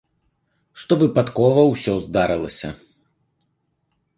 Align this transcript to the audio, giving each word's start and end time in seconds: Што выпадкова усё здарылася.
Што 0.83 0.93
выпадкова 1.03 1.65
усё 1.73 1.93
здарылася. 2.07 2.69